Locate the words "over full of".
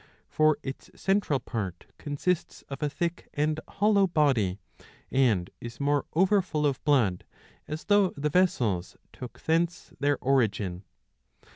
6.15-6.83